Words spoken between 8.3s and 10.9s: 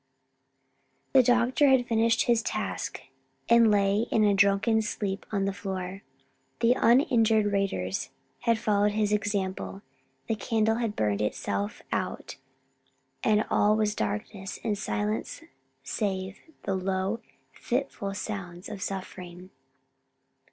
had followed his example, the candle